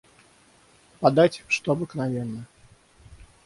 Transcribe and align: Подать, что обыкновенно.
Подать, 0.99 1.43
что 1.47 1.73
обыкновенно. 1.73 2.47